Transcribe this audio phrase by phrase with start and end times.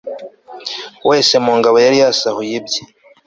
[1.09, 2.81] wese mu ngabo yari yasahuye ibye